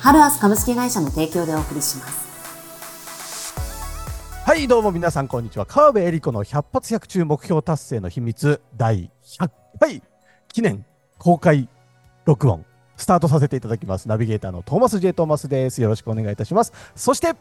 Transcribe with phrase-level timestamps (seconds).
[0.00, 2.28] ハルアス株式会社の提供でお送りします。
[4.44, 5.66] はいどうも皆さんこんにちは。
[5.66, 10.02] 川辺恵理子の百発百中目標達成の秘密第100回
[10.52, 10.86] 記念
[11.18, 11.68] 公開
[12.24, 12.64] 録音
[12.96, 14.08] スタートさせていただきます。
[14.08, 15.82] ナビゲーターのトーマス J トーマスです。
[15.82, 16.72] よろしくお願いいたします。
[16.94, 17.34] そして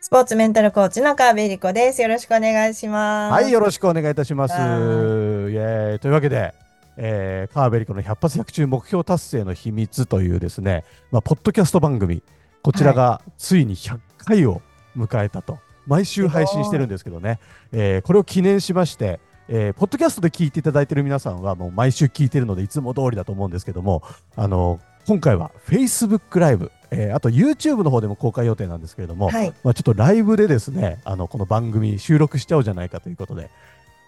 [0.00, 2.02] スポーツメンタルコーチの川辺恵理子です。
[2.02, 3.32] よろしくお願いします。
[3.32, 4.52] はいよろしくお願いいたします。
[4.52, 5.98] イエーイ。
[5.98, 6.54] というわけで
[6.96, 12.22] えー、川辺理子の百発百中目標達成の秘密というですね、まあ、ポッドキャスト番組、
[12.62, 14.62] こちらがついに100回を
[14.96, 17.38] 迎えたと、毎週配信してるんですけどね、
[17.72, 24.02] えー、これを記念しまして、えー、ポッドキャストで聞いていただいている皆さんはもう毎週聞いてるのでいつも通りだと思うんですけども、
[24.36, 33.50] あの今回は Facebook ライブ、えー、あと YouTube の方でも公開予定なんですけれども、はい、まあ、ちょっとライブでですねあのこの番組収録しちゃおうじゃないかということで、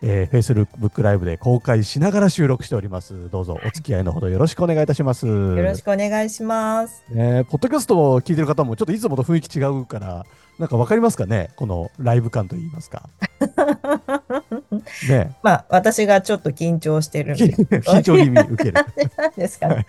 [0.09, 3.29] えー、Facebook ライブで公開しながら収録しております。
[3.29, 5.27] どうぞお付き合いのほどよろしくお願いいたします。
[5.27, 7.03] よろしくお願いします。
[7.11, 10.25] えー、ポッドキャストを聞いてる方もちょっといつもと雰囲気違うから、
[10.61, 11.51] なんかわかりますかね？
[11.57, 13.09] このライブ感といいますか。
[15.09, 18.85] ねまあ、私がちょっと緊張してる 緊張気味受ける。
[19.37, 19.87] ですか、ね、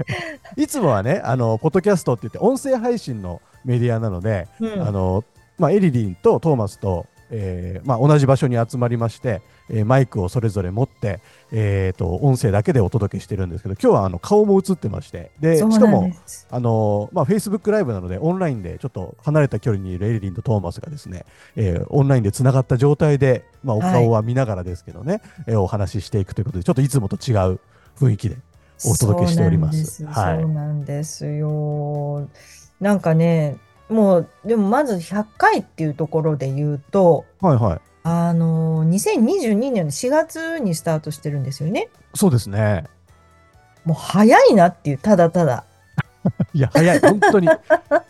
[0.56, 5.24] いつもはね、あの、ポッドキャストって言って音声配信のメディアなので、うん、あの、
[5.60, 11.20] まあ、エリリンとトーマスとえーまあ、同じ場所に集まりまして、えー、マイクをそれぞれ持って、
[11.52, 16.12] えーと、音声だけでお届けしてるんですけど今日はあの顔も映ってましてでしかも
[16.50, 27.60] あの、まあ、Facebook ライブなのでオンラインでちょっと離れた距離にいるエリリンとトーマスがですね、えー、オンラインでつながった状態で、まあ、お顔は見ながらですけどね、はい、えー、お話ししていくということでちょっといつもと違う
[28.00, 28.38] 雰囲気で
[28.86, 29.86] お届けしております。
[29.86, 32.28] そうなんですよ。
[32.80, 33.58] なんかね
[33.90, 37.80] もう、でもまず100回っていうところで言うと、はいはい。
[38.04, 41.90] あの、2022年の4月にスタートしてるんですよね。
[42.14, 42.86] そうですね。
[43.86, 45.66] もう早いなっていう、ただただ。
[46.54, 47.00] いや、早い。
[47.00, 47.48] 本当に。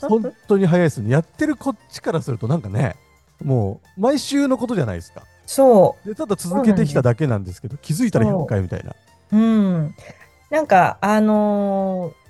[0.02, 1.12] 本当に早いですね。
[1.12, 2.96] やってるこっちからするとなんかね、
[3.44, 5.24] もう毎週のことじゃないですか。
[5.46, 6.08] そう。
[6.08, 8.96] で、ただ続けてきただけなんですけど、気づいたら100回みたいな。
[9.32, 9.96] うん。
[10.50, 12.27] なんか、あのー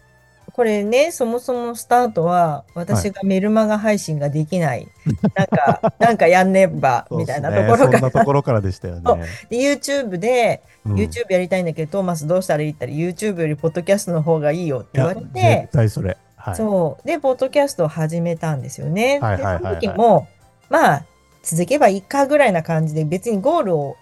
[0.58, 4.88] これね、そもそもスタートは、私がメルマガ配信ができない、
[5.36, 7.78] なんか、 なんかやんねば、みたいなところから。
[7.78, 9.02] そんなところからでしたよね。
[9.52, 16.18] で、YouTube で、うん、YouTube やりたいんだけど、トーマスどうしたらいいったら、YouTube よりポッドキャストの方がいいよって言われて、絶対それ。
[16.38, 17.08] はい、そう。
[17.08, 19.20] で、ポッドキャストを始めたんですよね。
[19.20, 20.28] はいはいはい、はい、その時も、
[20.72, 21.06] まあ、
[21.44, 23.96] 続けばいいかぐらいな感じで、別にゴールを、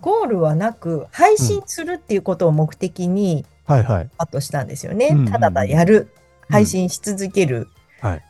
[0.00, 4.10] ゴールはなく、配信するっていうことを目的に、うんはいはい。
[4.18, 5.08] あとしたんですよね。
[5.12, 6.12] うんうんただただやる、
[6.48, 7.68] 配信し続ける。
[8.02, 8.24] うん、はい。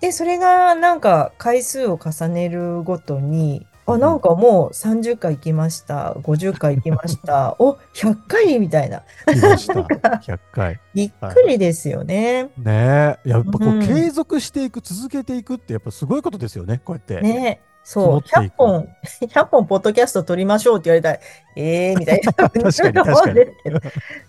[0.00, 6.12] で、それがなんか回数を重ねるごとに、あ、なんかもう30回行きました。
[6.18, 7.56] 50回行きました。
[7.58, 9.02] お、100回みたいな。
[9.26, 10.78] 100回。
[10.94, 12.42] びっくりですよね。
[12.42, 17.20] はい、ねやっぱこう、継続していく、続けていくってやっぱすごいことですよね、こうやって。
[17.22, 18.86] ねそう、100本、
[19.22, 21.18] 100本ポッドキャスト撮りましょうって言われたら、
[21.56, 22.32] ええー、みたいな。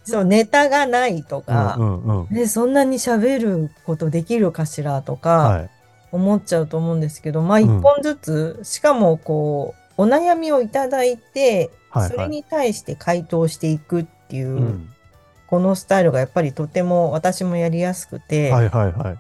[0.06, 5.66] そう、ネタがないとか、うんうんうん、そんなに喋ることできるかしらとか、
[6.14, 14.90] 思っちゃうと思うんですけど、まあ一本ずつ、うん、しかもこう、お悩みをいただいて、はいはい、それに対して回答していくっていう、うん、
[15.48, 19.18] このスタイルがやっぱりとても私もやりやすくて、はいはいはい。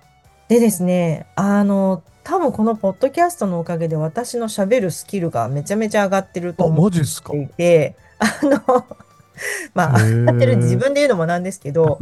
[0.47, 8.85] でですね、あの、多分このポッドキャストのおかげで私のしゃべるスキルがめちゃめちゃ上がってると思っていて、あの、
[9.73, 11.97] まあ、上がってる自分で言うのもなんですけど、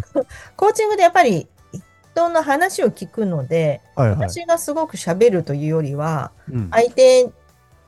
[0.56, 1.46] コーチングでやっぱり
[2.14, 7.28] 人の話を聞くので、はいはい、私がすごくしゃべるというよりは、うん、相手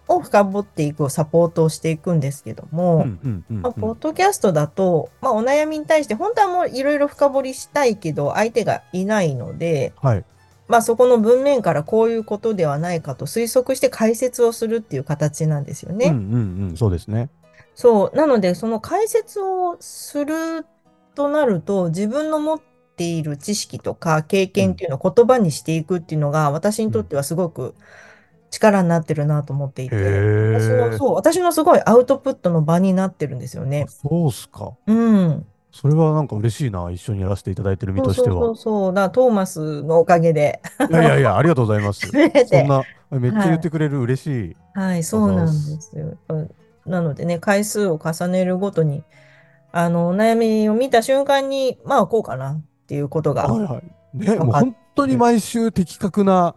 [0.08, 3.06] を深掘っていくサポートをしていくんですけども、
[3.49, 10.25] まあ、ポッドキャストだと、まあ、お悩みに対して本当はもういろいろ深掘りしたいけど相手がいないので、はい、
[10.69, 16.09] まあ、そこの文面からこういうことではないかと推測して解説をするっていう形なんですよね。
[16.09, 17.31] うんうんうん、そうですね。
[17.75, 18.17] そう。
[18.17, 20.67] なので、その解説をする
[21.15, 22.61] となると、自分の持っ
[22.97, 27.75] ている知識とか経験っていうのを言葉にしていくっていうのが、私にとってはすごく
[28.50, 33.87] 力になってるなと思っていて、私の、そう、私のすごいアウトプットの場になってるんですよね。
[33.88, 34.73] そうっすか。
[34.87, 35.47] うん。
[35.80, 38.34] それはなんか嬉しいな、一緒にやらせていただいてる身としては。
[38.34, 40.60] そうそうそうだ、トーマスのおかげで。
[40.90, 42.00] いやいやいや、ありがとうございます。
[42.10, 42.82] そんな、
[43.12, 44.56] めっちゃ言ってくれる、嬉しい。
[44.75, 46.19] はい、そうなんですよ。
[46.84, 49.04] なのでね、回数を重ねるごとに、
[49.70, 53.46] あの、お悩みを見た瞬間に、まあ、こうかなっていうことが。
[53.46, 54.19] はいはい。
[54.19, 56.56] ね、もう本当に毎週的確な、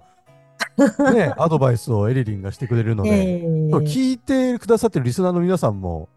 [1.14, 6.10] ね、 アドバイスをエリリンがしてくれるので、えー、聞いてくださってるリスナーの皆さんも、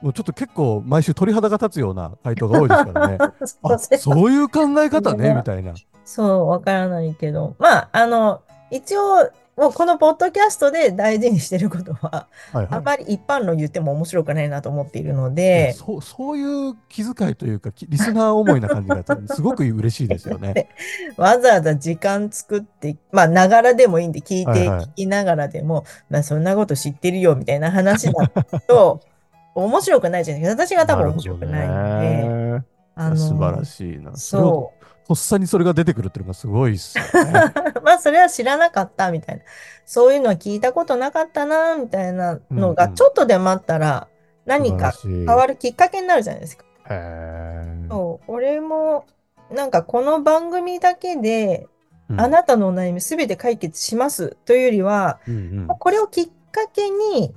[0.00, 3.18] もうちょっと結構毎週鳥肌が立つような回答が多いですからね。
[3.62, 5.74] あそういう考え方ね、みたいな。
[6.04, 7.56] そう、わからないけど。
[7.58, 8.40] まあ、あの、
[8.70, 15.72] 一応、もうこのポッドキャストで大事にしてることは、はいはい、あまり一般論言っても面白くないなと思っているので。
[15.72, 19.04] そうそういう気遣いというか、リスナー思いな感じが
[19.34, 20.68] すごく嬉しいですよね。
[21.18, 28.28] わざわざ時間作って、まあ、ながらでもいいんで、聞いて、はいはい、聞きながらでも、まあ、そんなこと知ってるよみたいな話だ
[28.68, 29.00] と、
[29.64, 30.62] 面白くないじゃないですか。
[30.66, 32.68] 私が多分面白くないので。
[32.94, 34.16] あの素晴らしいな。
[34.16, 34.78] そう。
[35.06, 37.32] とっさにそれが出てくるっていうのがすごいっすよね。
[37.82, 39.42] まあ、それは知らなかったみたいな。
[39.86, 44.08] そういうのは聞いたことなかったな、みたいなのが、ちょっとでもあったら、
[44.44, 46.64] 何か変わるきっかけになるじゃないですか。
[46.90, 48.32] へそう。
[48.32, 49.06] 俺も、
[49.50, 51.68] なんかこの番組だけで、
[52.16, 57.34] あなたのお悩みすべて解決しますというよりは、うんうん、これをきっかけに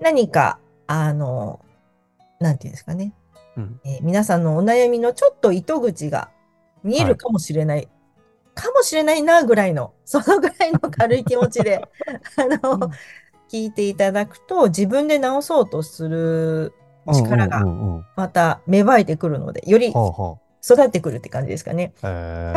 [0.00, 1.60] 何かあの、
[2.40, 3.12] なんていうんですかね、
[3.56, 6.30] うん、えー、皆さんのお悩みのちょっと糸口が
[6.82, 7.88] 見えるかもしれない、はい、
[8.54, 11.82] かもしれないなぐらいの、そのぐらいの軽い気持ちで、
[12.36, 12.80] あの、うん、
[13.50, 16.74] 聞いていただくと、自分で直そうとする
[17.12, 17.64] 力が
[18.16, 21.92] また芽生えてくるので、より育ってくるって感じですかね。
[22.02, 22.08] 多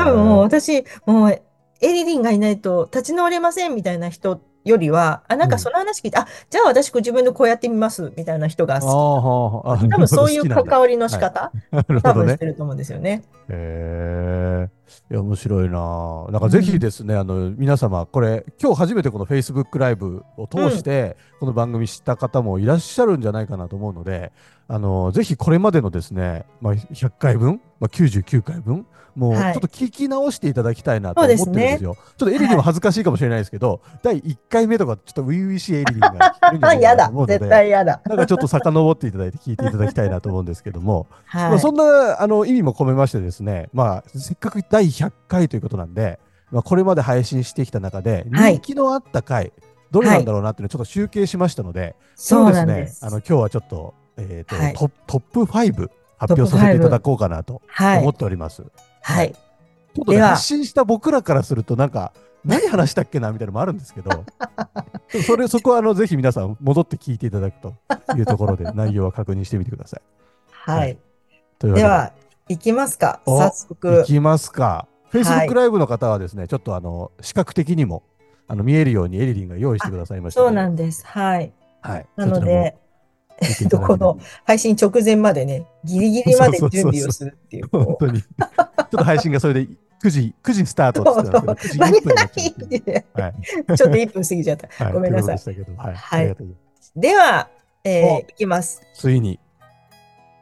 [0.04, 1.42] 分もう私、もうエ
[1.82, 9.90] リリンがいないと立ち直れませんみたいな人よりは、あ、なんかその話聞いて、うん、あ、じゃあ私自分でこうやってみますみたいな人が好き。
[9.90, 13.24] 多分そういう 関わりの仕方、はい、多分してると思うんですよね。
[13.50, 14.79] へえ。
[15.12, 16.26] いや、面白いな。
[16.32, 24.32] なんかぜひですね、うん、あの、皆様、これ、今日初めてこの Facebook ライブを通して、この番組知った方もいらっしゃるんじゃないかなと思うので、
[24.68, 31.96] あの、ぜひこれまでのですね、まあ、100回分、まあ、99回分、もうちょっと聞き直していただきたいなと思ってるんですよ。
[31.96, 38.02] すね、ちょっとエリリンも恥ずかしいかもしれないですけど、はい、第1回目とかちょっと初々しいエリリンが聞けるんじゃないかなと思うので、 絶対嫌だ。
[38.06, 46.20] なんかちょっと遡っていただいて聞いていただきたいなと思うんですけども、 はい、まあ、そんなあの意味も込めましてですね、まあ、せっかく第100回ということなんで、
[46.52, 49.54] まあ、これまで配信してきた中で、人気のあった回、はい、
[49.92, 52.66] どれなんだろうなっていうのをちょっと集計しましたので、そうです。
[52.66, 57.62] ね、あの今日はちょっと、えーと、はい、トトップ5発表させていただこうかなと
[58.02, 58.64] 思っております。
[59.02, 59.32] はい。
[59.32, 62.14] ちょっと、ね、発信した僕らからすると、なんか、
[62.46, 64.26] 何話したっけなみたいなのもあるんですけど、
[65.26, 67.76] それ、そこはあのぜひ皆さん戻って聞いていただくと
[68.16, 70.02] いうところで 内容は確認してみてください。
[70.52, 70.80] はい。
[70.80, 72.14] はい、では、
[72.50, 74.02] いきますか、早速。
[74.02, 74.88] いきますか。
[75.12, 78.04] Facebook ライブの方はですね、はい、ちょっとあの視覚的にも
[78.48, 81.06] あの見えるようにエリリンが用意してくださいました、そうなんです。
[81.06, 81.54] はい。
[81.82, 82.08] はい。
[82.16, 82.76] なので、
[83.40, 87.70] えっと、 この配信直前までね、ギリギリまで準備をするっていう。
[87.72, 88.22] 本当に。
[88.22, 89.68] ちょっと配信がそれで
[90.02, 91.98] 9時、9時スタートって言ってたんですけど、 9
[92.34, 94.84] 時1分はい、ちょっと1分過ぎちゃった。
[94.84, 95.56] はい、ごめんなさい。
[95.78, 95.94] はい。
[95.94, 96.38] はい、
[96.96, 97.50] では、
[97.84, 98.82] えー、いきます。
[98.96, 99.40] ついに。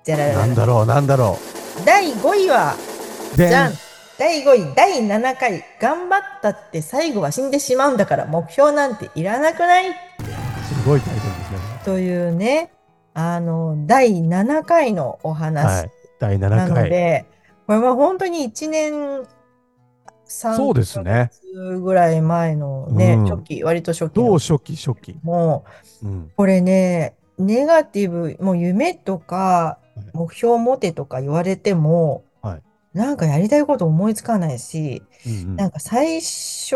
[0.07, 1.37] じゃらなんだろう、なんだろ
[1.81, 1.85] う。
[1.85, 2.75] 第5位は、
[3.35, 3.73] じゃん。
[4.17, 9.91] 第5位、第7回、頑張ったって最後は死んでしまうんだから目標なんていらなくない？
[9.91, 11.57] すごいタイトルですね。
[11.83, 12.71] というね、
[13.15, 15.65] あの、第7回のお話。
[15.65, 16.49] はい、第7回。
[16.49, 17.25] なので、
[17.67, 19.27] これは本当に1年
[20.25, 21.31] そうですね。
[21.83, 24.13] ぐらい前のね、うん、初期、割と初期。
[24.13, 25.19] どう初期、初期。
[25.21, 25.65] も
[26.01, 29.79] う、うん、これね、ネガティブ、もう夢とか、
[30.13, 32.61] 目標を持てとか言われても、はい、
[32.93, 36.75] なんかやりたいこと思いつかないし、うんうん、なんか最初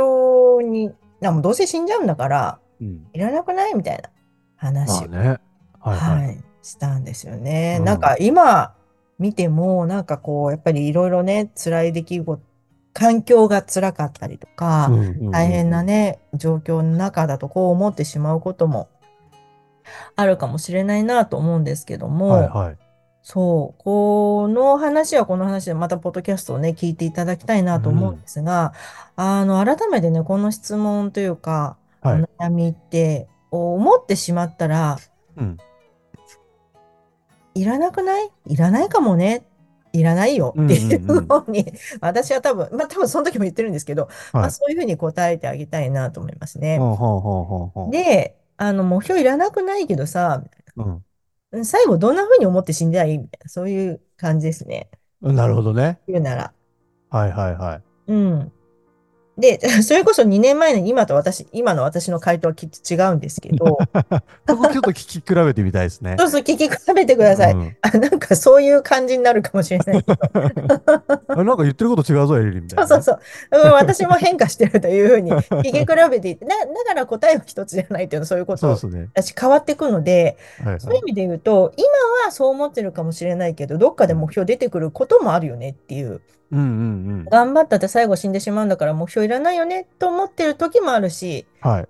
[0.63, 4.09] に、なもどうせ死んじゃうんだから、うん、いらなくないみたいな
[4.55, 5.17] 話を、ね。
[5.79, 7.77] はいはい、はい、したんですよね。
[7.79, 8.75] うん、なんか今
[9.19, 12.41] 見ても、なんかこう、やっぱりいろいろね、辛い出来事、
[12.93, 14.89] 環境が辛かったりとか、
[15.31, 18.89] 大変なね、状況の中だとこう思ってしまうことも
[20.15, 22.77] あるかもしれないなと思うんですけども、はいはい、
[23.23, 28.73] そう、この話はこの話でまたポッドキャストをね、聞いていただきたいなと思うんですが、
[29.17, 34.97] うん、あの、改めてね、この質問というか、はい、お悩みって思ってしまったら、
[35.37, 35.57] うん、
[37.53, 38.31] いらなくない？
[38.47, 39.45] いらないかもね。
[39.93, 40.55] いらないよ。
[40.57, 41.13] っていうふ
[41.47, 41.65] うに、
[41.99, 46.79] 私は多分、まあ多分その時も言ってるんですけど、はい、まあそういうふうに答えてあげたいなと思いますね。
[47.91, 50.43] で、あの、目標いらなくないけどさ、
[50.77, 51.03] うん、
[51.63, 53.17] 最後どんなふうに思って死んではいい？
[53.17, 54.89] みたいな、そういう感じですね。
[55.21, 55.99] なるほどね。
[56.07, 56.53] 言うなら。
[57.09, 57.81] はいはいはい。
[58.07, 58.51] うん。
[59.41, 63.79] で、 それこそ2年前の今と私、今の私の回答はきっと違うんですけど。
[64.47, 66.15] そこちょっと聞き比べてみたいですね。
[66.19, 67.53] そうそう、聞き比べてください。
[67.53, 71.43] うん、あなんかそういう感じになるかもしれない けど。
[71.43, 73.19] なんか言ってること違うぞ、エリリみたいな、ね、そうそう
[73.61, 73.73] そう。
[73.73, 81.87] 私も変化してるというふうに聞き比べていて、だだから答えは一つじゃないというのはそういうことだし、変わっていくので、はいはい、そういう意味で言うと、今
[82.25, 86.21] はそう思ってるかもしれないけど、どっかで目標出てくることもあるよねっていう。
[86.51, 86.67] うんうんう
[87.21, 91.87] ん、頑張ったって最後死んでしまうんだから目標いらないよねと思ってる時もあるし、はい、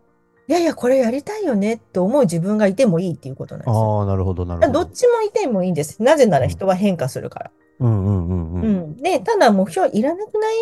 [0.48, 4.02] いやいやこれやりたいよねと思う自分がいてもいいっていうことなんですよ。
[4.02, 4.84] あなるほどなるほど。
[4.84, 6.04] どっちもいてもいいんです。
[6.04, 7.52] なぜなら人は変化するから。
[7.80, 8.64] うんうんうんうん。
[8.64, 10.56] うん、でただ目標いらなくない？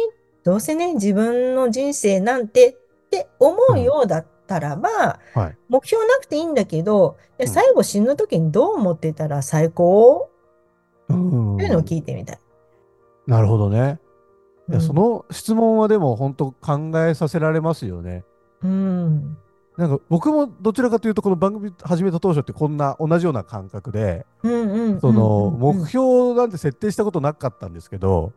[0.46, 2.76] どうせね自分の人生なんてっ
[3.10, 10.30] て思うようだったらば、うんはい、目標なくていいんだけど最後死ぬ時にどう思ってたら最高、
[11.10, 12.40] うん、というのを聞いてみたい。
[13.30, 14.00] なるほどね。
[14.70, 18.24] いやその質問はでも本当考えさせられますよね。
[18.64, 19.38] うん。
[19.78, 28.34] なんか僕もどちらかというとこの番組始めた当初ってこんな同じような感覚で、その目標なんて設定したことなかったんですけど、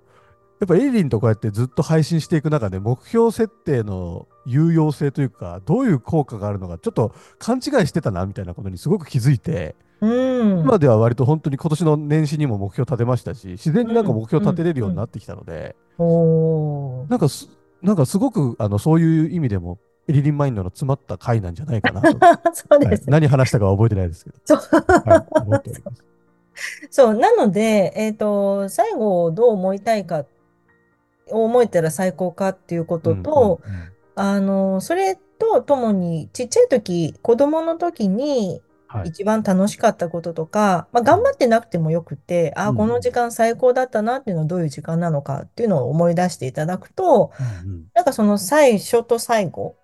[0.61, 17.03] やっぱエイリンとこうやってずっと配信していく中で目標設定の有用性というかどういう効果があるのかちょっと勘違いしてたなみたいなことにすごく気づいて、うん、今では割と本当に今年の年始にも目標立てましたし自然になんか目標立てれるようになってきたので、うん。
[17.03, 17.49] うん、なんかす
[17.83, 19.79] なんかすごくあのそういう意味でも
[20.09, 22.19] エリリンマインドの詰まった回なんじゃないかなと。
[22.53, 24.37] そうです、はい、何話したかは覚えてないですけど。
[24.45, 24.59] そう,、
[25.09, 26.05] はい、思っております。
[26.91, 27.15] そう。
[27.15, 30.25] なので、えーと、最後どう思いたいか
[31.31, 38.61] 思えたら最高かっていうことと、うんうんうん、あのそれとともにちっちゃい時子供の時に
[39.05, 47.33] 一番楽しかったこととか、まあ、頑張ってなくてもよくて、ああ、この時間最高だったなっていうのはどういう時間なのかっていうのを思い出していただくと、
[47.65, 49.77] うんなんかその最初と最後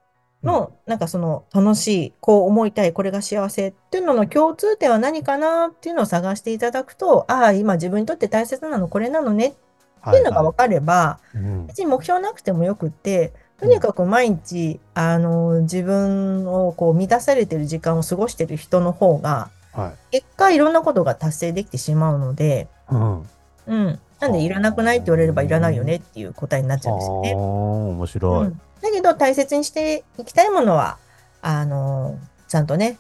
[0.43, 23.23] の、なんかその楽しい、こう思いたい、これが幸せっていうのの共通点は何かなっていうのを探していただくと、ああ、今自分にとって大切なのこれなのねっていうのが分かれば、はいはい、別に目標なくてもよくって、とにかく毎日、あの、自分をこう満たされてる時間を過ごしてる人の方が、はい、結果いろんなことが達成できてしまうので、うん。
[23.67, 23.99] うん。
[24.21, 27.35] なんで、いらなくないって言われればいらないよねっていう答えになっちゃうんですよね。
[27.35, 28.61] 面白い、うん。
[28.81, 30.99] だけど、大切にしていきたいものは、
[31.43, 32.99] あの、ちゃんとね、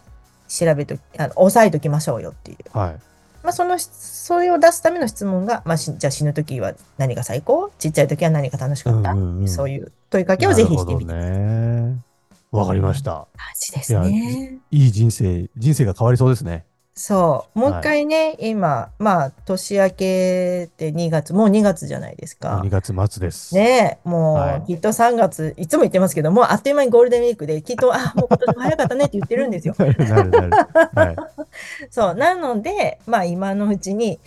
[0.49, 2.79] 調べとあの、押さえときましょうよっていう。
[2.79, 2.97] はい。
[3.43, 7.71] まあ、その、それを出すための質問が、まあ、じゃあ死ぬ時は何が最高？
[7.79, 12.09] ちっちゃい時は何が楽しかった、うんうんうん、そういう問いかけをぜひしてみてください。
[12.51, 13.11] わ、かりました。
[13.13, 14.85] マジですねい。
[14.85, 16.65] いい人生、人生が変わりそうですね。
[16.99, 17.59] そう。
[17.59, 22.61] もう一回ね、はい、今、まあ、年明けって2月、もう2月じゃないですか。
[22.65, 23.55] 2月末です。
[23.55, 29.75] ねもう、はい、きっと3月、いつも言ってますけども、あっという間にゴールデンウィークで、きっと、あ、もう今年も早かったねって言ってるんですよ。
[29.79, 30.51] なるなる。
[30.93, 31.17] はい、
[31.89, 32.15] そう。
[32.17, 34.19] なので、まあ、今のうちに、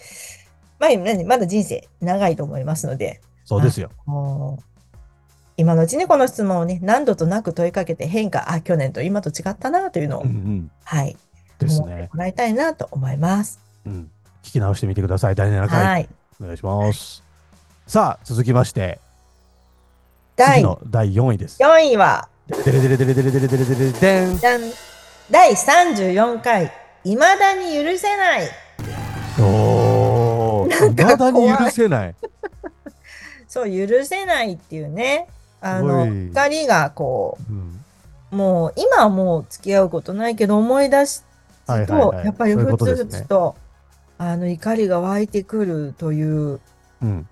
[0.80, 0.90] まあ、
[1.26, 3.20] まだ人生長いと思いますので。
[3.44, 3.90] そうですよ。
[5.58, 11.18] 今のうちにこの質問をね、何度となく問いかけて変化、あ、去年と今と違ったなというのを、うんうん、はい、
[11.66, 12.10] ですね。
[12.14, 13.60] もらいたいなと思います。
[13.86, 14.12] うん、
[14.44, 15.36] 聞き直してみてください。
[15.36, 15.86] 第7回。
[15.86, 16.10] はい、
[16.42, 17.24] お願いします。
[17.88, 19.00] さあ、続きまして、
[20.36, 21.62] 第の第4位です。
[21.62, 24.40] 4位は、デレデレデレデレデレデレデレデン。
[25.30, 26.72] 第34回、
[27.04, 28.50] いまだに許せない。
[29.40, 32.16] おお、いまだに許せない。
[33.48, 35.28] そう、許せないっていうね。
[35.62, 41.06] あの、二人がこう、うん、もう、今はもう付き合うことないけど、思い出
[41.72, 43.62] すと、はいはいはい、やっぱりふつふつと、ね、
[44.18, 46.60] あの、怒りが湧いてくるという、
[47.02, 47.28] うん、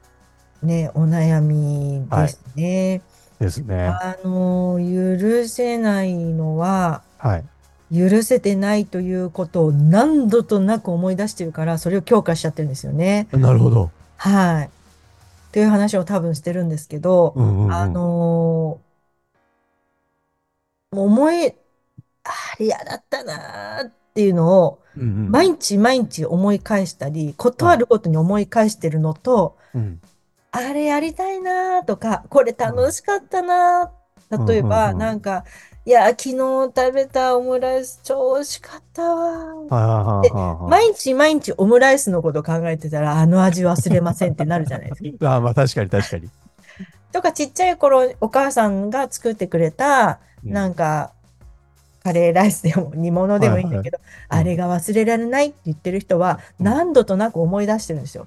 [0.64, 3.02] ね、お悩みですね。
[3.40, 3.88] はい、ですね。
[3.88, 7.44] あの、許せないのは、はい。
[7.92, 13.28] 許せてないということを何度となく思い出してるから、それを強化しちゃってるんですよね。
[13.32, 13.90] なるほど。
[14.18, 14.66] はい。
[14.66, 14.70] っ
[15.52, 21.48] ていう話を多分してるんですけど、うんうんうん、あのー、思い、
[22.24, 30.02] あれ嫌だったなっていうのを、毎日毎日思い返したり、断るごとに思い返してるのと、うん、
[30.52, 33.94] あれやりたいなとか、これ楽しかったな
[34.46, 35.46] 例えば、なんか、
[35.86, 40.22] いや、昨日食べたオムライス超美味しかったわ。
[40.22, 40.32] で、
[40.68, 45.32] 毎日毎日オムライスのこと考えてたら、あの味忘れませんってなるじゃないですか。
[45.36, 46.30] あまあ確かに確かに。
[47.14, 51.14] とか、ちっちゃい頃、お母さんが作ってくれた、なんか、
[52.10, 58.26] カレーライスでも煮物でもいいんだけど、はいはい、あれが忘れられないって言ってる人は、何度となく思い出してるんですよ。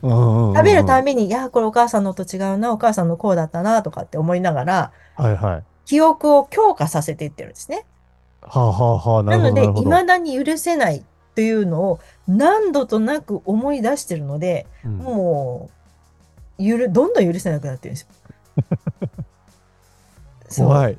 [0.00, 5.64] 食べるたびに、いや、これお母さんのと違うな、お母さんのこうだったな、とかって思いながら、はいはい。
[5.86, 7.84] 記憶を強化させていってるんですね。
[8.42, 11.02] はあ、はあはあ、なので、いまだに許せない
[11.34, 15.70] というのを何度となく思い出してるので、うん、も
[16.58, 18.04] う、ゆる、どんどん許せなくなってるんで
[20.46, 20.68] すよ。
[20.68, 20.98] 怖い。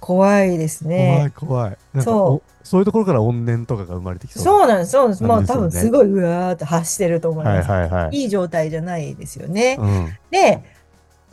[0.00, 1.32] 怖いですね。
[1.34, 2.02] 怖い怖い。
[2.02, 2.50] そう。
[2.64, 5.22] そういうところから怨念とかが生まれてきそうそうなんです、そうなんです。
[5.24, 7.70] まあ、多分すごいうわーって発してると思います。
[7.70, 8.16] はいはいはい。
[8.16, 9.76] いい状態じゃないですよね。
[9.80, 10.62] うん、で、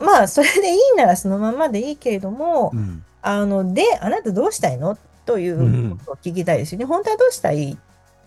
[0.00, 4.96] まあ、それでいいならそのままでいいけれども、うん、あの、で、あなたどうしたいの？
[5.26, 6.84] ということを聞きたいですよね。
[6.84, 7.76] うん、本当はどうしたい？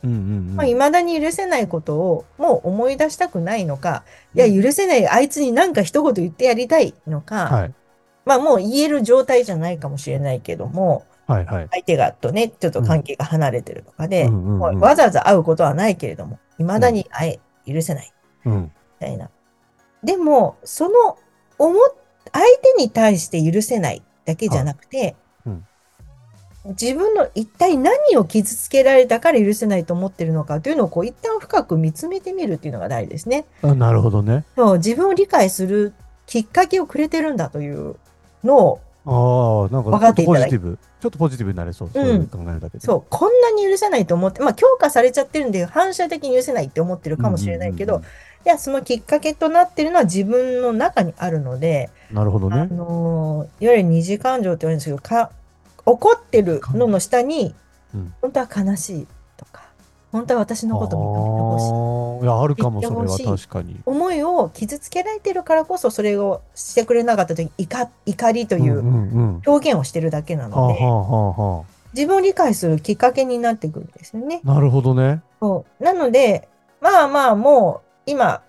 [0.01, 0.19] うんうんう
[0.53, 4.03] んまあ、未だに許せないことをもう思い出したくないのか、
[4.33, 7.73] いや、許せない、あいつに何か一言言ってやりたいのか、はい、
[8.29, 18.13] まあもう言える状態じゃないかもしれないけども、はいはい、相手がとね、ちょっと関係が離れてるとかで、うんうんうん、わざわざ会うことはないけれども、未だに会え、許せない。
[18.45, 18.69] うん、み
[18.99, 19.31] たいな。
[20.03, 21.17] でも、その、
[21.57, 21.75] 思
[22.31, 22.45] 相
[22.77, 25.65] 手に対して許せないだけじゃなくて、うん、
[26.69, 33.45] 自分の一体何を傷つけられたから許せないと思ってるのかというのをこう一旦深く見つめてみるっていうのが大事ですね。
[33.61, 34.45] あなるほどね。
[34.55, 35.93] そう自分を理解する
[36.25, 37.95] きっかけをくれてるんだという
[38.43, 40.59] のをああ、なんか、分かっていただいて。
[40.59, 41.89] ちょっとポジティブになれそう。
[41.93, 42.85] そういう考えるだけで。
[42.85, 48.01] そう、こんなに許せないと思って、まあ、強化されちゃってるんで、反射的に許せないって思ってるかもしれないけど、
[48.45, 52.61] いや、そのきっかけとなってるのは自分の中にあるので、なるほどね。
[52.61, 55.31] あのいわゆる二次感情って言われるんですけど、か
[55.85, 57.55] 怒ってるのの下に、
[57.95, 59.07] うん、本当は悲しい
[60.11, 62.25] 本当は私のこと認めてほしい。
[62.25, 63.79] いや、あるかも、それは確かに。
[63.85, 68.79] 思いを傷つけられてるからこそ、それをしてくれなかった時、怒怒りという
[69.45, 70.79] 表現をしてるだけなので、
[71.93, 74.41] 自分を理解するきっかけになってくるんですよね。
[74.43, 75.21] なるほどね。
[75.39, 76.47] そうなので、
[76.81, 78.41] まあまあ、もう、今、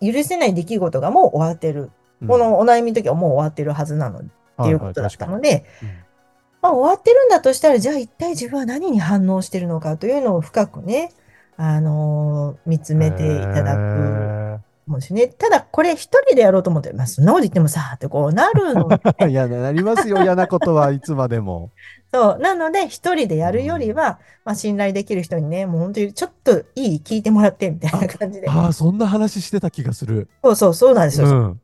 [0.00, 1.90] 許せない出来事がもう終わってる。
[2.22, 4.22] うん、このお悩みの時はもう終わってるはずなの、っ
[4.64, 5.64] ていうことだったので、
[6.64, 11.12] まあ、終わってるんだとしたら、じゃあ一体自分は何に反応してるのかというのを深くね、
[11.58, 14.90] あのー、見つめていただく。
[14.90, 18.98] もしね、ただこれ一人でやろうと思って、まあ、そんなこと言ってもさ、ってこうなるの、ね。
[19.28, 21.70] いや、なりますよ、嫌なことはいつまでも。
[22.14, 22.38] そう。
[22.38, 28.48] なので、一人でやるよりは、まあ、信頼できる人にね、もう本当にちょっといい聞いてもらって、みたいな感じで。
[28.48, 30.30] ああ、そんな話してた気がする。
[30.42, 31.28] そうそう、そうなんですよ。
[31.28, 31.60] うん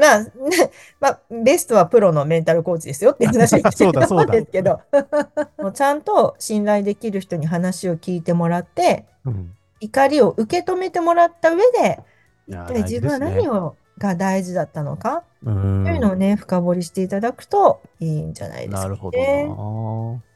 [0.00, 0.30] まあ、ね、
[1.00, 4.80] まあ、ベストはプロのメンタルコーチですよって話をしてたんですけど、
[5.58, 11.98] もうちゃんと信頼できる人に話を聞いてもらって、うん、怒りを受け止めてもらった上で、
[12.46, 19.18] 一体自分は何をが大事だったのかというのをね、深掘りしていただくといいんじゃないですか、ね、なるほど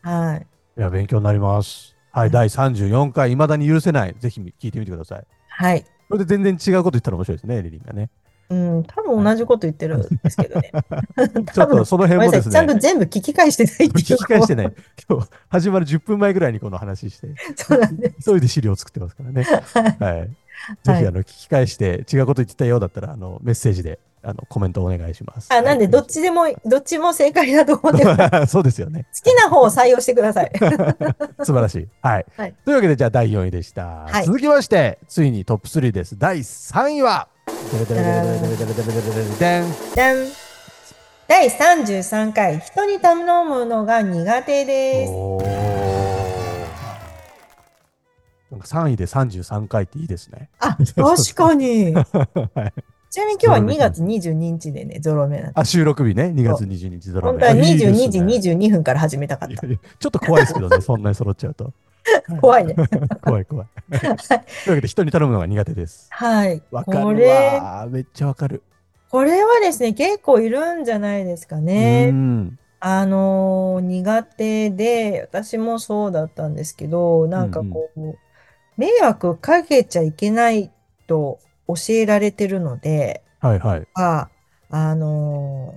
[0.02, 0.46] はい。
[0.78, 1.96] いや、勉強になります。
[2.10, 4.14] はい、はい、第34回、いまだに許せない。
[4.18, 5.26] ぜひ聞いてみてください。
[5.48, 5.84] はい。
[6.08, 8.10] それで全然違うこと言ったら面白いですね、リリンがね。
[8.48, 10.72] うん、多分同じこと言ってるんですけどね。
[11.52, 12.52] ちょっとその辺もですね。
[12.52, 14.72] ちゃんと全部聞き返してない聞き返してない。
[15.08, 18.30] 今日始まる10分前ぐらいにこの話して、そうなんです。
[18.30, 19.46] 急いで資料を作ってますからね。
[19.98, 20.30] はい。
[20.82, 25.52] ぜひあの聞き返して違うこと言ってたようだったらあのメッセージであのコメントお願いします。
[25.52, 28.04] あ、なんでどっちでもどっちも正解だと思って
[28.48, 29.06] そうですよね。
[29.14, 30.52] 好きな方を採用してください。
[31.44, 31.88] 素晴らしい。
[32.02, 32.26] はい。
[32.36, 34.06] はい、というわけでじゃあ第4位でした。
[34.08, 36.18] はい、続きましてついにトップ3です。
[36.18, 37.28] 第3位は。
[41.28, 45.12] 第33回人に頼むのが苦手です。
[48.52, 50.48] なんか3位で33回っていいですね。
[50.60, 51.92] あ、確かに。
[51.92, 52.06] はい
[53.08, 57.40] ちなみに今日は2月22日でね、ゾロ目なんあ、収録日ね、2月22日ゾロ目。
[57.40, 59.66] 本当は22時22分から始めたかった。
[59.66, 59.74] ちょ
[60.08, 61.72] っと怖いですけどね、そんなに揃っちゃうと。
[62.40, 62.74] 怖いね。
[63.22, 63.66] 怖い怖い。
[63.90, 64.16] というわ
[64.76, 66.08] けで人に頼むのが苦手です。
[66.10, 66.62] はい。
[66.70, 67.86] わかるわ。
[67.90, 68.62] めっちゃわかる。
[69.10, 72.12] これはですね、結構いるんじゃないですかね。
[72.80, 78.16] あのー、苦手で、私もそうだったんですけど、なんかこう、うんうん、
[78.76, 80.70] 迷惑かけちゃいけない
[81.06, 81.38] と
[81.68, 83.88] 教えられてるので、はいはい。
[83.94, 84.28] あ、
[84.70, 85.74] あの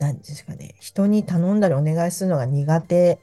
[0.00, 3.18] ー、なんですかね、人に頼んだりお願いするのが苦手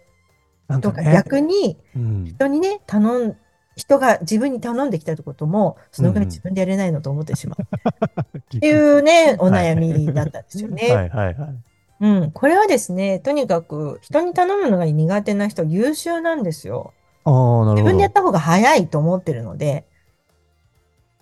[0.79, 1.77] とか、逆に、
[2.25, 3.37] 人にね、頼ん、
[3.75, 7.63] 人が自分に頼んできたことも、そのぐらい自分でやれないのと思ってしまう。
[8.37, 10.93] っていうね、お悩みだったんですよね。
[10.93, 11.55] はいはいはい。
[12.01, 16.93] うん、これはですね、とにかく人に頼むのが苦手な人、優秀なんですよ。
[17.25, 19.85] 自分でやった方が早いと思ってるので。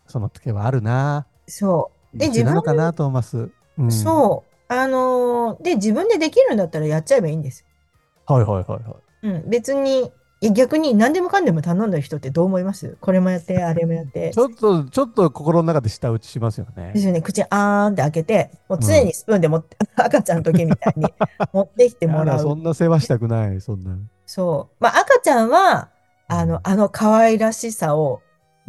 [0.07, 1.27] その時はあるな。
[1.47, 2.17] そう。
[2.17, 3.49] で、自分なのかな、トーマス。
[3.77, 4.73] うん、そう。
[4.73, 7.65] あのー、で、自分でできるんだったらやっちゃえばいいんです。
[8.25, 8.81] はいはいはいはい。
[9.21, 12.95] うん、別に逆に何でもかんでも頼んだ人ってどう思います？
[13.01, 14.31] これもやって、 あれもやって。
[14.33, 16.91] ちょっと、ちょっと心の中で舌打ちしますよね。
[16.93, 17.21] ですよね。
[17.21, 21.05] 口あーんって開けて、もう常にスプーンで持って、うん、赤ちゃんの時みたいに
[21.51, 22.39] 持ってきてもらう。
[22.39, 23.97] そんな世話したくない、そんな。
[24.25, 24.75] そう。
[24.79, 25.89] まあ赤ちゃんは、
[26.29, 28.21] あの、あの可愛らしさを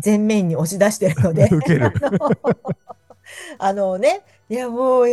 [0.05, 1.45] 前面に押し出してるので。
[1.53, 1.93] 受ける。
[3.59, 5.07] あのね、いやもう、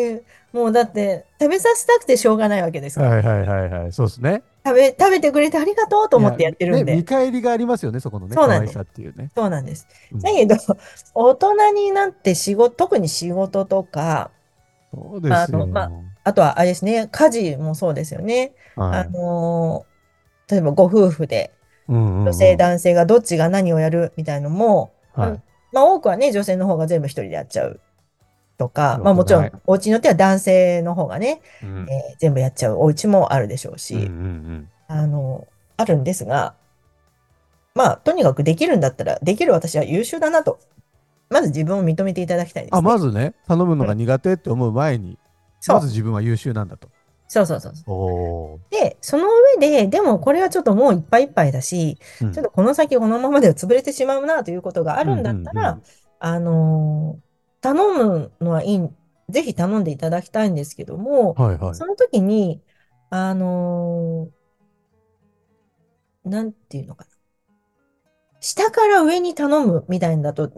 [0.54, 3.10] もうだって食べさせたくてしょうがないわけですから。
[3.12, 3.91] はいはいはいはい。
[3.91, 4.41] そうですね。
[4.68, 6.92] 食べ、食べてくれてありがとうと思ってやってるんで。
[6.92, 8.36] ね、見返りがありますよね、そこのね。
[8.36, 8.78] そうなんです。
[8.78, 9.32] っていうね。
[9.34, 9.88] そうなんです。
[10.12, 10.56] うん、だけど、
[11.14, 14.32] 大人になって仕事、特に仕事とか、
[14.94, 15.92] そうですあの、まあ、
[16.26, 18.54] あとはあれですね、家事もそうですよね。
[18.76, 19.86] はい、あの
[20.50, 21.54] 例えばご夫婦で、
[21.88, 27.80] 女性、男性がどっちが何をやるみたいのも、はい、まあ多くはね、女性の方が全部一人でやっちゃう
[28.58, 36.56] とか、まあもちろん、お家によっては男性の方がね、うん、えー、全部やっちゃうお家もあるでしょうし、うんうんうん、あの、あるんですが、
[37.76, 40.60] まあ、とにかくできるんだったら、できる私は優秀だなと、
[41.30, 45.13] まず自分を認めていただきたいです、ね、あ、まずね、頼むのが苦手って思う前に、う。
[45.13, 46.89] ん、まず自分は優秀なんだと。
[47.28, 48.74] そうそうそうそう。
[48.74, 49.28] で、その
[49.60, 55.84] 上で、でもこれはちょっともういっぱいいっぱいだし、うん、ちょっとこの先このままでは潰れてしまうなということがあるんだったら、うんうんうん、
[56.20, 57.20] あの
[57.68, 58.90] 頼むのはいい、
[59.28, 62.62] ぜひ頼んでいただきたいんですけども、はいはい、その時に、
[63.10, 67.12] あのー、なんていうのかな。
[68.40, 70.50] 下から上に頼むみたいなだと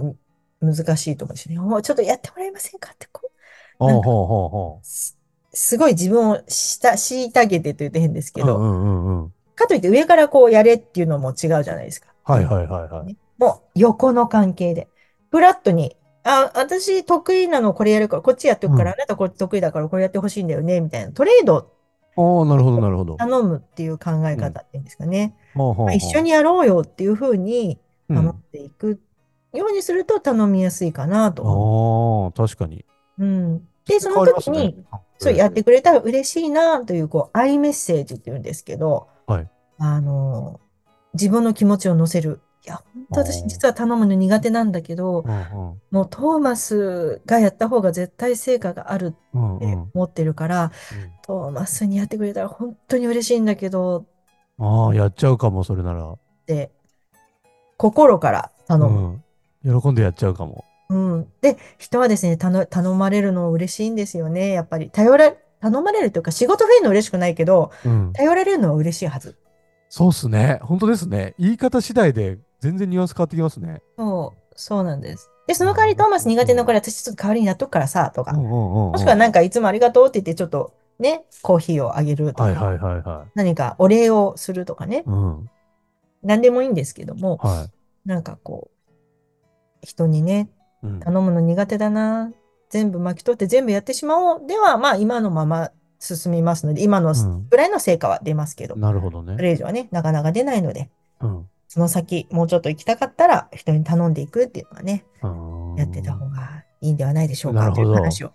[0.62, 1.82] 難しいと思うんですよね。
[1.82, 3.32] ちょっとやってもらえませんかってこ
[3.80, 4.80] う。
[4.84, 12.14] すごい自分をした虐げてと言って変ですけど、うんうんうん、かといって上からこうやれっていうのも違うじゃないですか。
[12.24, 13.18] はいはいはいはい。
[13.40, 14.90] もう横の関係で。
[15.32, 21.12] フラットにあ、私得意なのこれやるから、こっちやっておくから、うん、あなたこっち得意だからこれやってほしいんだよね、みたいな。
[21.12, 21.72] トレード。
[22.18, 23.16] ああ、なるほど、なるほど。
[23.16, 25.36] 頼むっていう考え方っていうんですかね。
[25.56, 27.80] うんまあ、一緒にやろうよっていうふうに
[28.10, 29.00] 頼っていく
[29.54, 32.32] ようにすると頼みやすいかなと。
[32.36, 32.86] ああ、確かに。
[33.20, 33.68] うん。
[33.86, 34.84] で、その時に、ね、
[35.18, 39.50] そうやってくれたら嬉しいなという、こう、アイメッセージっていうんですけど、はい。
[39.80, 40.60] あの、
[41.14, 42.42] 自分の気持ちを乗せる。
[42.66, 49.18] いや、本当私実は頼むの苦手なんだけど、うんうん、もうトーマスがやった方が絶対成果があるって
[49.94, 54.06] 思ってるから、うんうん、トーマスにやってくれたら本当に嬉しいんだけど、
[54.60, 56.16] ああ、やっちゃうかも、それなら。
[56.46, 56.72] で、
[57.78, 59.22] 心から頼む、
[59.64, 59.82] うん。
[59.82, 60.66] 喜んでやっちゃうかも。
[60.90, 61.28] うん。
[61.42, 64.50] で、人はですね、頼頼まれるの嬉しいんですよね。
[64.52, 64.90] やっぱり。
[64.90, 69.38] 頼ら、頼まれるというか、仕事増えるの嬉しくないけど、うん、頼られるのは嬉しいはず。
[69.88, 70.60] そうっすね。
[70.62, 71.36] 本当ですね。
[71.40, 73.82] 言い方次第で全然ニュアンス変わってきますね。
[73.98, 75.30] そう、そうなんです。
[75.48, 78.34] で、その代わりトーマス苦手なこれ私ちょっと代わりにやっとくからさ、とか。
[78.34, 82.44] もしくはなんかいつもありがとうって言ってちょっとね、コーヒーをあげるとか。
[82.44, 83.32] はいはいはいはい。
[83.34, 85.04] 何かお礼をするとかね。
[85.06, 85.50] うん。
[86.22, 87.68] 何でもいいんですけども、は
[88.06, 88.90] い、なんかこう、
[89.82, 90.50] 人にね、
[91.00, 92.32] 頼むの苦手だな、
[92.70, 94.46] 全部巻き取って全部やってしまおう。
[94.46, 97.14] では、まあ今のまま進みますので、今の
[97.50, 99.36] ぐらいの成果は出ますけど、なるほどね。
[99.36, 100.90] それ以上はね、なかなか出ないので、
[101.22, 105.06] うん、その先、もうちょっと行きたかったら、人に頼んでいくっていうのはね、
[105.78, 108.34] やってた方がいいんではないでしょうかという話を。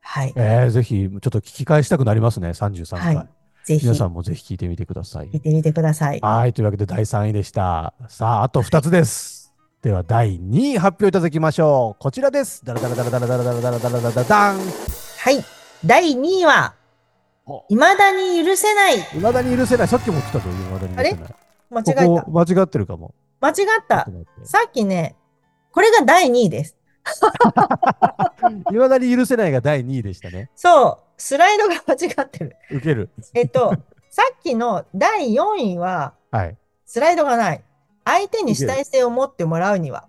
[0.00, 0.32] はい。
[0.34, 3.16] えー、ぜひ、ちょっと聞き返したくなりますね、33回。
[3.16, 3.28] はい
[3.64, 3.86] ぜひ。
[3.86, 5.28] 皆さんもぜひ聞いてみてください。
[5.28, 6.18] 聞いてみてください。
[6.20, 6.52] はい。
[6.52, 7.94] というわけで第3位でした。
[8.08, 9.54] さあ、あと2つです。
[9.82, 12.02] では、第2位発表いただきましょう。
[12.02, 12.64] こちらです。
[12.64, 14.58] ダラダラダラダラダラダラダラダラダラダン。
[14.58, 15.44] はい。
[15.84, 16.74] 第2位は、
[17.68, 18.98] いまだに許せない。
[18.98, 19.88] いまだに許せない。
[19.88, 21.41] さっきも来たぞ、いまだに許せない。
[21.72, 22.06] 間違えた。
[22.06, 23.14] ここ間違ってるかも。
[23.40, 23.56] 間違っ
[23.88, 24.06] た。
[24.44, 25.16] さっきね、
[25.72, 26.76] これが第2位です。
[28.70, 30.50] いまだに許せないが第2位でしたね。
[30.54, 31.12] そう。
[31.16, 32.56] スライドが間違ってる。
[32.70, 33.10] 受ける。
[33.34, 33.74] えっと、
[34.10, 37.64] さっきの第4位は、はい、スライドがない。
[38.04, 40.08] 相手に主体性を持ってもらうには。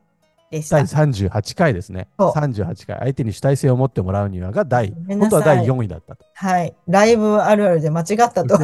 [0.51, 0.77] でした。
[0.77, 2.07] 第38回ですね。
[2.19, 2.97] 38回。
[2.99, 6.25] 相手に主体性を持ってもらうにはが第、本当は第4位だったと。
[6.33, 6.75] はい。
[6.87, 8.57] ライブあるあるで間違ったと。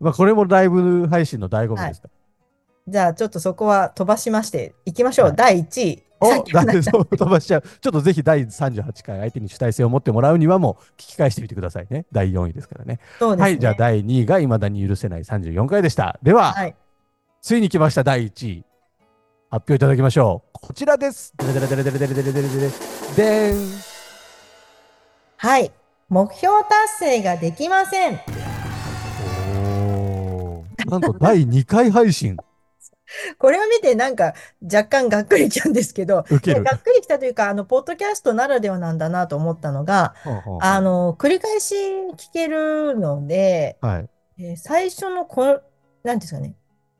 [0.00, 2.12] まあこれもライブ配信の醍醐味ですか、は
[2.88, 6.52] い、じゃあちょっとそこは飛ばしましていきましょう、はい、第1位お飛
[7.28, 7.62] ばしちゃう？
[7.62, 12.06] ちょっとぜひ第38回相手に主体性を持ってもらうにはも聞き返してみてくださいね。
[12.12, 13.00] 第4位ですからね。
[13.18, 13.42] そうですね。
[13.42, 16.20] はい、じゃあ第2位が未だに許せない34回でした。
[16.22, 16.76] では、はい、
[17.40, 18.64] ついに来ました第1位。
[19.50, 20.58] 発表いただきましょう。
[20.62, 21.34] こちらです。
[23.16, 23.56] でん。
[25.38, 25.72] はい。
[26.08, 28.20] 目標達成ができません。
[30.92, 32.36] なんと第2回配信。
[33.38, 36.24] これを見てなんか若干がっくりきたんですけど、がっ
[36.82, 40.14] くりきたというか、あの、ポッドキャストならではなんだなと思ったのが、
[40.60, 41.74] あの、繰り返し
[42.16, 45.62] 聞けるので、はい、えー、最初のこ、
[46.04, 46.54] なんですかね、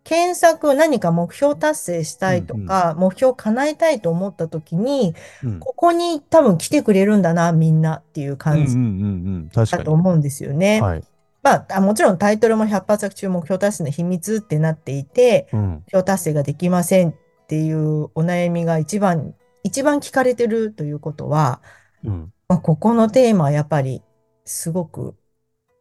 [0.04, 10.80] 検索何か目標達成したいとか、うんうん、目標叶えたいと思った時に、うん、ここに多分来てくれるんだな、みんなっていう感じだと思うんですよね。
[10.80, 11.04] はい、
[11.42, 17.14] まあ、もちろんタイトルも100発作中目標達成の秘密ってなっていて、うん、目標達成ができませんっ
[17.48, 21.60] ていうお悩みが一番、一番聞かれてるということは、
[22.04, 24.02] うん、まあ、ここのテーマはやっぱり
[24.44, 25.16] すごく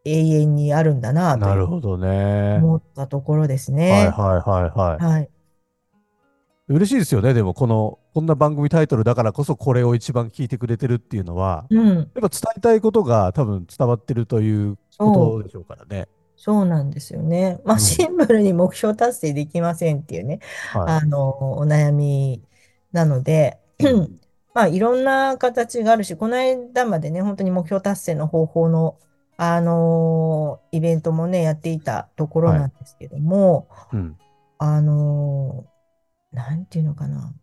[0.03, 2.57] 永遠にあるんだなとなるほどね。
[2.57, 3.91] 思ったところですね。
[3.91, 5.05] はいはいはいはい。
[5.05, 5.29] はい。
[6.69, 7.33] 嬉しいですよね。
[7.33, 16.07] でも、この、こんな番組タイトルだからこそこれを一番聞いてくれてるっていうのは、うん、やっぱ伝えたいことが多分伝わってるということでしょうからね。
[16.35, 17.59] そうなんですよね。
[17.65, 20.39] まあ、シンプルに目標達成できませんっていうね、
[20.75, 22.41] うんあの、お悩み
[22.91, 23.59] なので、
[24.53, 28.97] まあ、いろんな形があるし、この間までね、本当に目標達成の方法の
[29.43, 34.17] あのー、イベントもね、やっていたところなんですけども、はいうん、
[34.59, 37.33] あのー、なんていうのかな。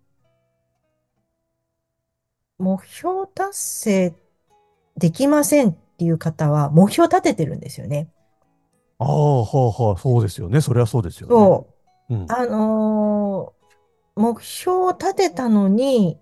[2.58, 4.14] 目標達成
[4.96, 8.08] できませんっていう方は、目標立ててるんですよね。
[8.98, 10.60] ああ、はあ、はあ、そうですよね。
[10.60, 11.34] それはそうですよね。
[11.34, 11.66] そ
[12.10, 12.14] う。
[12.14, 16.18] うん、あのー、目標を立てたのに、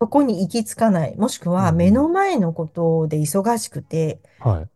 [0.00, 1.16] そこに行き着かない。
[1.16, 4.20] もしくは目の前のことで忙しくて、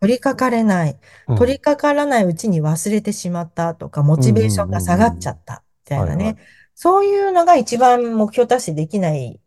[0.00, 0.98] 取り掛かれない。
[1.38, 6.36] 取り掛からないうちに忘れてしまったとか、モチベーションが下がっちゃったみたいなね。
[6.74, 9.40] そういうのが一番目標達成できない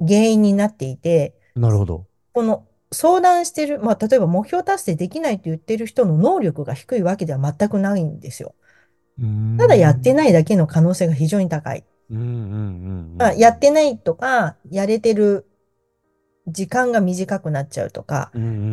[0.00, 2.06] 原因になっていて、なるほど。
[2.32, 8.54] この相談してる、まあ、例えば目標達成できないと言ってる人の能力が低いわけでは全くないんですよ。
[9.58, 11.84] ただやってないだけの可能性が非常に高い。
[13.18, 15.46] まあ、やってないとか、やれてる
[16.48, 18.32] 時間が短くなっちゃうとか、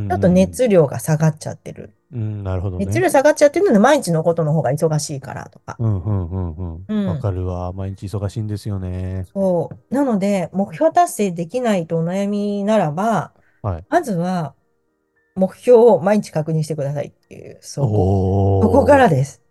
[0.09, 1.93] あと熱量が下がっちゃってる。
[2.11, 5.75] うん、なるほど、ね、熱量下がっちゃってるので、毎日のことの方が忙しいからとか。
[5.77, 7.07] うんうんうんうん。
[7.07, 7.73] わ、かるわ。
[7.73, 9.25] 毎日忙しいんですよね。
[9.33, 9.93] そう。
[9.93, 14.55] なので、目標達成できないとお悩みならば、はい、まずは、
[15.35, 18.61] 目標を毎日確認してくださいっていう、そこ。
[18.63, 19.41] ここからです。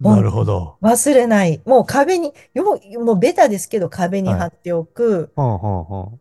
[0.00, 0.76] なるほど。
[0.82, 1.62] 忘れない。
[1.64, 2.64] もう壁に、よ
[3.00, 5.32] もうベタですけど壁に貼っておく。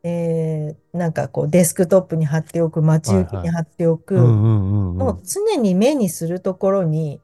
[0.04, 4.16] えなんかこうデスクトップに貼っておく、待ち受けに貼っておく。
[4.16, 7.20] もう常に目にするところに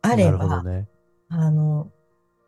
[0.00, 0.88] あれば、ね、
[1.28, 1.88] あの、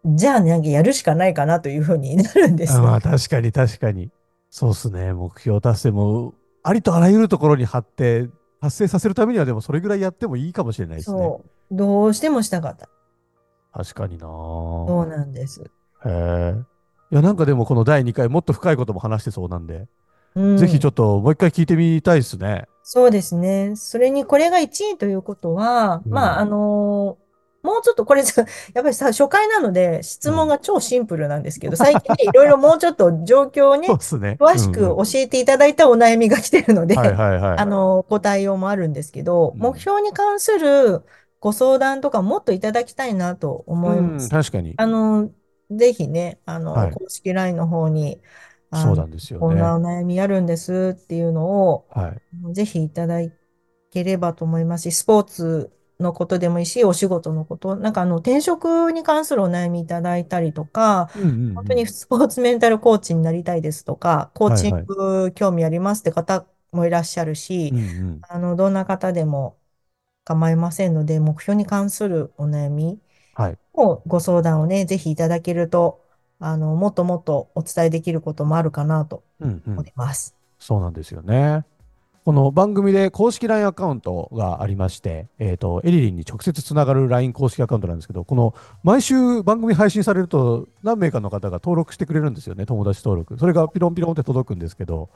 [0.04, 4.10] じゃあなんかやるしかないかなというふうになるんです、ね、まあ確かに確かに。
[4.50, 5.12] そうっすね。
[5.12, 8.28] 目標達成も、ありとあらゆるところに貼って、
[8.60, 11.18] 達成させるためにはでもそれぐらいやってもいいかもしれないですね。
[11.18, 11.74] そう。
[11.74, 12.88] どうしてもしたかった。
[13.72, 15.62] 確かになそうなんです。
[15.62, 15.64] へ
[16.06, 16.54] え。
[17.10, 19.88] いや、なんかでもこの第2回もっと深いことも話してそうなんで、
[20.34, 22.66] うん、ぜひちょっともう一回聞いてみたいですね。
[22.84, 23.72] そうですね。
[23.74, 27.21] それにこれが1位ということは、うん、まあ、あのー
[27.62, 28.22] もうちょっとこれ、
[28.74, 34.36] やっぱりさ、初回なので質問が超シンプルなんですけど、最近いろいろもうちょっと状況をね、ね。
[34.40, 41.02] 詳しく教えていただいたお悩みが来てるので、あの、ご対応もあるんですけど、目標に関する
[41.38, 44.28] ご相談とかもっといただきたいなと思います。
[44.28, 44.74] 確かに。
[44.76, 45.30] あの、
[45.70, 48.20] ぜひね、あの、はい、公式 LINE の方に、
[48.74, 49.40] そうなんですよね。
[49.40, 52.14] こんなお悩みあるんですっていうのを、は
[52.50, 53.20] い、ぜひいただ
[53.90, 55.70] ければと思いますし、スポーツ
[56.02, 69.58] のことでもいいし、お仕事のこと、なんかあの転職に関するお悩みいただいたりとか、うんうんうん、本当に スポーツメンタルコーチになりたいですとか、コーチング興味ありますって方もいらっしゃるし、はいはい、あのどんな方でも
[70.24, 73.00] 構いませんので、目標に関するお悩み
[73.74, 76.00] をご相談をね、ぜひいただけると、
[76.38, 80.34] あの、もっともっとお伝えできることもあるかなと思います。
[80.34, 81.64] うんうん、そうなんですよね。
[82.24, 88.54] この番組で公式 LINE アカウントがありまして、えっ、ー、と、エリリンに直接つながる LINE 公式アカウントなんですけど、この
[88.84, 93.36] 毎週番組配信されると何名かの方が登録してくれるんですよね、友達登録。
[93.38, 95.10] それがピロンピロンって届くんですけど、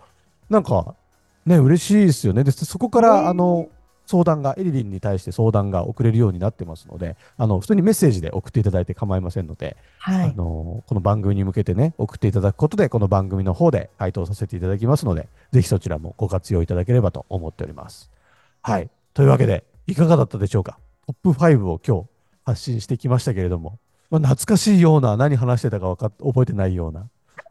[0.51, 0.97] なんか、
[1.45, 2.43] ね、嬉しいですよね。
[2.43, 3.69] で、そこから、あの、
[4.07, 18.11] 相談が、エリリンに対して相談が送れるようになってますので、あの普通にメッセージで送っていただいて構いませんので、はい、あのこの番組に向けてね、送っていただくことで、この番組の方で回答させていただきますので、ぜひそちらもご活用いただければと思っております。
[18.63, 18.89] はい。
[19.13, 20.79] というわけで、いかがだったでしょうか？
[21.07, 22.09] トップ5を今日
[22.45, 23.79] 発信してきましたけれども、
[24.11, 27.09] まあ、懐かしいような、何話してたかか覚えてないような、も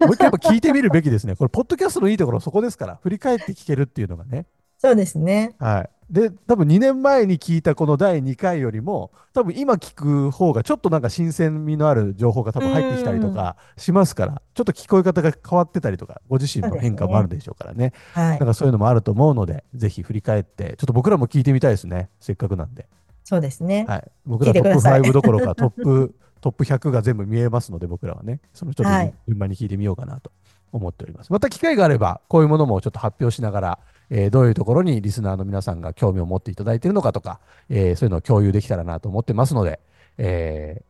[0.09, 1.35] う一回やっぱ聞いてみるべきですね。
[1.35, 4.45] これ、ポッドキャストのいいところそこですから、振り返って聞けるっていうのがね。
[4.77, 5.55] そうですね。
[5.57, 5.89] はい。
[6.09, 17.85] で、多分2年前に聞いたこの第2回よりも、多分今聞く方がちょっとなんか新鮮味のある情報が多分入ってきたりとかしますから、ちょっと聞こえ方が変わってたりとか、ご自身の変化もあるでしょうからね。
[17.85, 18.39] ねはい。
[18.39, 22.09] なんかそういうのもあると思うので、ぜひ振り返って、ちょっと僕らも聞いてみたいですね。
[22.19, 22.87] せっかくなんで。
[23.23, 23.85] そうですね。
[23.89, 24.11] はい。
[24.25, 28.89] 僕らトップ5どころかトップ、 トップ100が全部見えますので、僕らはね、その人に
[29.27, 30.31] 順番に聞いてみようかなと
[30.71, 31.31] 思っております。
[31.31, 37.39] はい、また機会があれば、こういうものもちょっと発表しながら、えー、どういうところにリスナーの皆さんが興味を持っていただいているのかとか、
[37.69, 39.79] えー、そういうのを共有できたらなと思ってますので、
[40.17, 40.81] え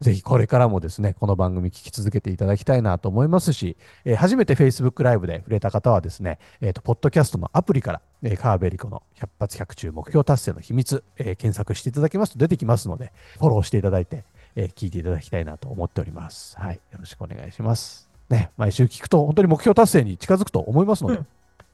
[0.00, 14.24] ー、ぜひこれからもですね、この番組聞き続けていただきたいなと思いますし、えー、初めて Facebook ライブで触れた方はですね、えっ、ー、と、ポッドキャストのアプリから、えー、カーベリコの100発100中目標達成の秘密、えー、検索していただきますと出てきますので、フォローしていただいて、
[14.56, 16.58] えー、聞いていただきたいなと思っております。
[16.58, 16.74] はい。
[16.74, 18.08] よろしくお願いします。
[18.28, 21.26] ね、毎週聞くと本当に目標達成に近づくと思いますので、うん、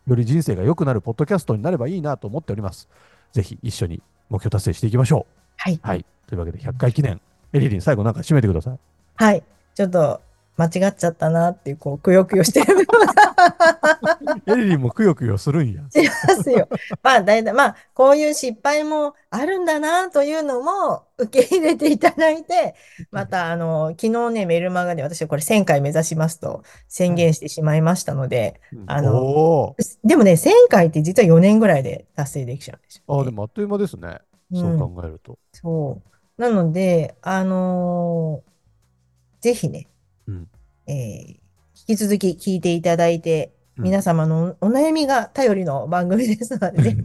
[0.08, 2.88] より人生が良くなるポッドキャストになればいいなと思っております。
[3.32, 5.44] ぜひ一緒に目標達成していきましょう。
[5.56, 5.78] はい。
[5.82, 6.04] はい。
[6.26, 7.20] というわけで100回記念、
[7.52, 8.78] エリリン最後なんか締めてください。
[9.16, 9.42] はい。
[9.74, 10.20] ちょっと
[10.58, 12.78] 間違っちゃったなっていう、こう、くよくよしてる。
[14.46, 15.82] エリリンもくよくよするんや。
[15.88, 16.68] しますよ。
[17.00, 22.74] まあ、大体、まあ、こういう失敗もあるんだなというのも受け入れていただいて、
[23.12, 34.18] また、あの、昨日ね、メルマガで私はこれ1000回目指しますと宣言してしまいましたので、あの、でもね、1000回って実は4年ぐらいで達成できちゃうんですよ、ね、あ、でもあっという間ですね。
[34.52, 35.38] そう考えると。
[35.52, 36.00] そ
[36.36, 36.42] う。
[36.42, 38.48] なので、あのー
[39.40, 39.87] ぜひね、
[40.28, 40.48] うん、
[40.86, 41.38] えー、引
[41.86, 46.96] き続き聞いていただいて、皆様のお悩みが頼りの番組ですので、 ぜひ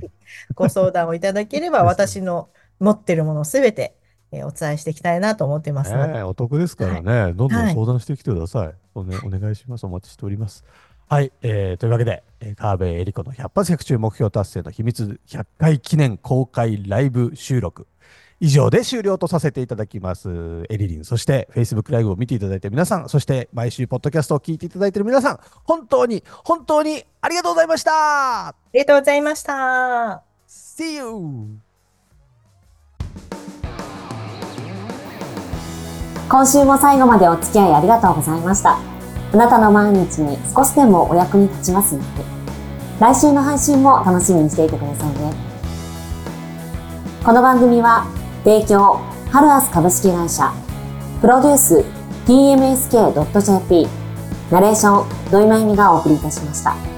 [0.55, 3.95] ご相談をいただければ、私の持ってるものすべて、
[4.31, 6.13] えー、お伝えしていきたいなと思ってますので。
[6.13, 8.67] えー、お得ですからね、はい、どんどん相談してきてください。
[8.67, 9.85] はい、おね、お願いします。
[9.85, 10.65] お待ちしております。
[11.07, 17.87] はい、えー、というわけで、えー、川辺恵理子の100発100中目標達成の秘密100回記念公開ライブ収録。
[18.43, 20.65] 以上で終了とさせていただきます。
[20.69, 31.57] エリリン、そして Facebook ライブを見ていただいて皆さん、そして毎週ポッドキャストを聞いていただいている皆さん、本当に、本当にありがとうございましたありがとうございました !See you!
[36.27, 38.77] 今週も最後までお付き合いありがとうございました。
[38.77, 42.09] あなたの毎日に少しでもお役に立ちますように。
[42.99, 45.33] 来週の配信も楽しみにしていてくださいね。
[47.23, 48.05] この番組は
[48.43, 48.99] 提供、
[49.31, 50.53] ハルアス株式会社。
[51.21, 51.85] プロデュース、
[52.25, 53.87] tmsk.jp。
[54.51, 56.92] ナレーション、土井まゆみがお送りいたしました。